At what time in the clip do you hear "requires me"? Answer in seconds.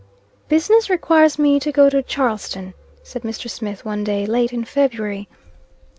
0.89-1.59